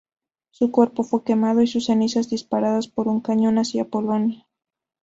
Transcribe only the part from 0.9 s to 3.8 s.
fue quemado y sus cenizas disparadas por un cañón